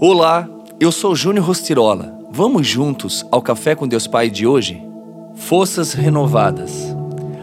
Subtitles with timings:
[0.00, 0.48] Olá,
[0.78, 2.16] eu sou Júnior Rostirola.
[2.30, 4.80] Vamos juntos ao Café com Deus Pai de hoje?
[5.34, 6.94] Forças renovadas.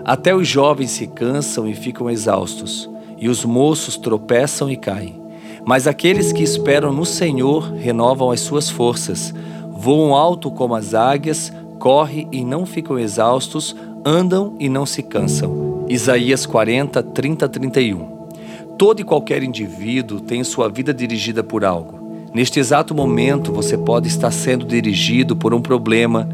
[0.05, 5.21] Até os jovens se cansam e ficam exaustos, e os moços tropeçam e caem.
[5.65, 9.33] Mas aqueles que esperam no Senhor renovam as suas forças,
[9.71, 13.75] voam alto como as águias, correm e não ficam exaustos,
[14.05, 15.85] andam e não se cansam.
[15.89, 18.15] Isaías 40, 30, 31.
[18.77, 22.04] Todo e qualquer indivíduo tem sua vida dirigida por algo.
[22.35, 26.27] Neste exato momento, você pode estar sendo dirigido por um problema,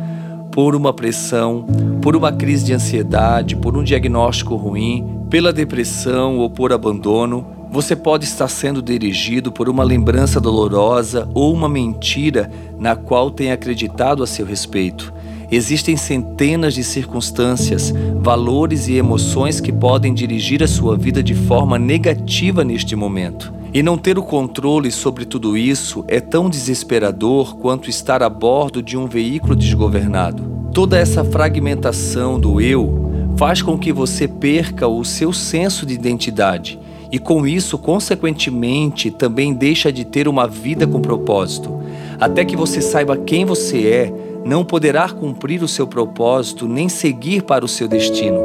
[0.52, 1.64] por uma pressão,
[2.02, 7.46] por uma crise de ansiedade, por um diagnóstico ruim, pela depressão ou por abandono.
[7.70, 13.52] Você pode estar sendo dirigido por uma lembrança dolorosa ou uma mentira na qual tem
[13.52, 15.14] acreditado a seu respeito.
[15.52, 21.78] Existem centenas de circunstâncias, valores e emoções que podem dirigir a sua vida de forma
[21.78, 23.61] negativa neste momento.
[23.74, 28.84] E não ter o controle sobre tudo isso é tão desesperador quanto estar a bordo
[28.84, 30.44] de um veículo desgovernado.
[30.74, 36.78] Toda essa fragmentação do eu faz com que você perca o seu senso de identidade
[37.10, 41.82] e, com isso, consequentemente, também deixa de ter uma vida com propósito.
[42.20, 44.14] Até que você saiba quem você é,
[44.44, 48.40] não poderá cumprir o seu propósito nem seguir para o seu destino.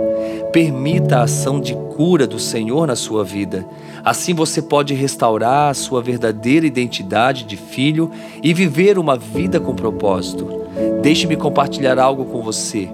[0.53, 3.67] Permita a ação de cura do Senhor na sua vida.
[4.05, 8.11] Assim você pode restaurar a sua verdadeira identidade de filho
[8.43, 10.63] e viver uma vida com propósito.
[11.03, 12.89] Deixe-me compartilhar algo com você.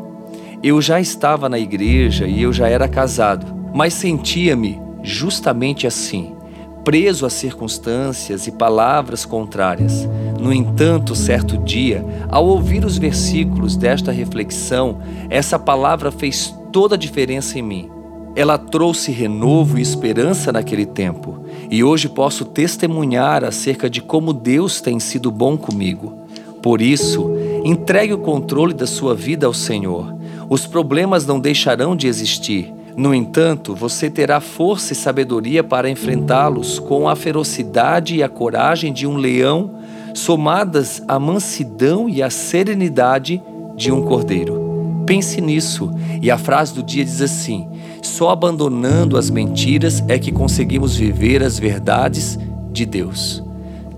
[0.63, 6.37] Eu já estava na igreja e eu já era casado, mas sentia-me justamente assim
[6.85, 10.09] preso a circunstâncias e palavras contrárias.
[10.41, 14.99] No entanto, certo dia, ao ouvir os versículos desta reflexão,
[15.31, 17.91] essa palavra fez toda a diferença em mim.
[18.35, 24.81] Ela trouxe renovo e esperança naquele tempo, e hoje posso testemunhar acerca de como Deus
[24.81, 26.15] tem sido bom comigo.
[26.63, 27.31] Por isso,
[27.65, 30.17] entregue o controle da sua vida ao Senhor.
[30.49, 36.79] Os problemas não deixarão de existir no entanto, você terá força e sabedoria para enfrentá-los
[36.79, 39.79] com a ferocidade e a coragem de um leão,
[40.15, 43.43] somadas à mansidão e à serenidade
[43.77, 45.03] de um cordeiro.
[45.07, 47.69] Pense nisso, e a frase do dia diz assim:
[48.03, 52.39] só abandonando as mentiras é que conseguimos viver as verdades
[52.71, 53.43] de Deus.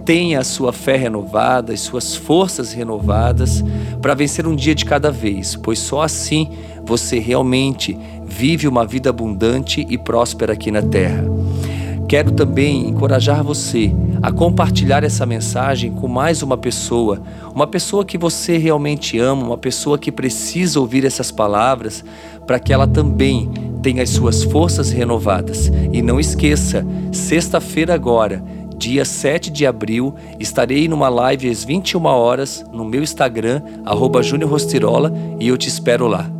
[0.04, 3.64] Tenha a sua fé renovada, as suas forças renovadas
[4.02, 6.50] para vencer um dia de cada vez, pois só assim
[6.84, 7.98] você realmente
[8.34, 11.24] vive uma vida abundante e próspera aqui na terra.
[12.08, 17.22] Quero também encorajar você a compartilhar essa mensagem com mais uma pessoa,
[17.54, 22.04] uma pessoa que você realmente ama, uma pessoa que precisa ouvir essas palavras
[22.44, 23.48] para que ela também
[23.80, 25.70] tenha as suas forças renovadas.
[25.92, 28.44] E não esqueça, sexta-feira agora,
[28.76, 34.20] dia 7 de abril, estarei numa live às 21 horas no meu Instagram, arroba
[35.40, 36.33] e eu te espero lá.